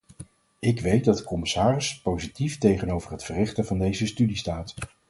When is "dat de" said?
1.05-1.23